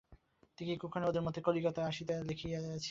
কী 0.57 0.75
কুক্ষণেই 0.81 1.09
ওদের 1.09 1.25
মতি 1.25 1.39
কলিকাতা 1.41 1.81
আসিতে 1.89 2.13
লিখিয়াছিল! 2.29 2.73